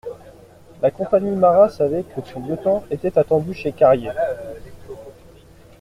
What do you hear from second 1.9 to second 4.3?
que son lieutenant était attendu chez Carrier.